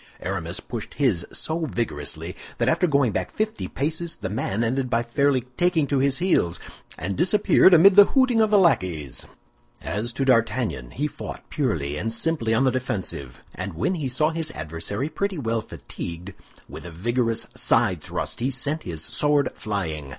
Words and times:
Aramis 0.19 0.59
pushed 0.59 0.95
his 0.95 1.27
so 1.31 1.65
vigorously 1.65 2.35
that 2.57 2.67
after 2.67 2.87
going 2.87 3.11
back 3.11 3.29
fifty 3.29 3.67
paces, 3.67 4.15
the 4.15 4.31
man 4.31 4.63
ended 4.63 4.89
by 4.89 5.03
fairly 5.03 5.41
taking 5.57 5.85
to 5.85 5.99
his 5.99 6.17
heels, 6.17 6.59
and 6.97 7.15
disappeared 7.15 7.71
amid 7.71 7.95
the 7.95 8.05
hooting 8.05 8.41
of 8.41 8.49
the 8.49 8.57
lackeys. 8.57 9.27
As 9.79 10.11
to 10.13 10.25
D'Artagnan, 10.25 10.89
he 10.89 11.05
fought 11.05 11.47
purely 11.51 11.97
and 11.97 12.11
simply 12.11 12.51
on 12.51 12.63
the 12.63 12.71
defensive; 12.71 13.43
and 13.53 13.75
when 13.75 13.93
he 13.93 14.09
saw 14.09 14.31
his 14.31 14.49
adversary 14.55 15.07
pretty 15.07 15.37
well 15.37 15.61
fatigued, 15.61 16.33
with 16.67 16.83
a 16.83 16.89
vigorous 16.91 17.45
side 17.53 18.01
thrust 18.01 18.41
sent 18.53 18.81
his 18.81 19.03
sword 19.05 19.51
flying. 19.53 20.09